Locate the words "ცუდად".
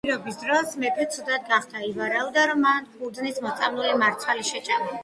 1.17-1.45